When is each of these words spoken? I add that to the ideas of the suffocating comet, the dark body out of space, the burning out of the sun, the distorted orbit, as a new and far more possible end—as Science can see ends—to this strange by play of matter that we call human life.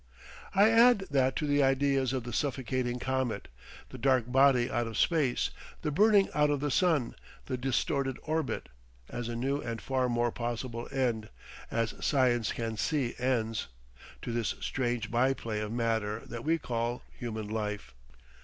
I 0.55 0.71
add 0.71 1.05
that 1.11 1.35
to 1.35 1.45
the 1.45 1.61
ideas 1.61 2.11
of 2.11 2.23
the 2.23 2.33
suffocating 2.33 2.97
comet, 2.97 3.49
the 3.89 3.99
dark 3.99 4.31
body 4.31 4.67
out 4.67 4.87
of 4.87 4.97
space, 4.97 5.51
the 5.83 5.91
burning 5.91 6.27
out 6.33 6.49
of 6.49 6.59
the 6.59 6.71
sun, 6.71 7.13
the 7.45 7.55
distorted 7.55 8.17
orbit, 8.23 8.69
as 9.09 9.29
a 9.29 9.35
new 9.35 9.61
and 9.61 9.79
far 9.79 10.09
more 10.09 10.31
possible 10.31 10.89
end—as 10.91 11.93
Science 12.03 12.51
can 12.51 12.77
see 12.77 13.13
ends—to 13.19 14.31
this 14.33 14.55
strange 14.59 15.11
by 15.11 15.35
play 15.35 15.59
of 15.59 15.71
matter 15.71 16.23
that 16.25 16.43
we 16.43 16.57
call 16.57 17.03
human 17.19 17.47
life. 17.47 17.93